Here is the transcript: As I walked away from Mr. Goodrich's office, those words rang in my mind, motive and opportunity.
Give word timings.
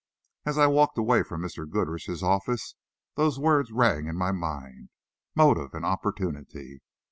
As 0.47 0.57
I 0.57 0.65
walked 0.65 0.97
away 0.97 1.21
from 1.21 1.43
Mr. 1.43 1.69
Goodrich's 1.69 2.23
office, 2.23 2.73
those 3.13 3.37
words 3.39 3.71
rang 3.71 4.07
in 4.07 4.17
my 4.17 4.31
mind, 4.31 4.89
motive 5.35 5.75
and 5.75 5.85
opportunity. 5.85 6.81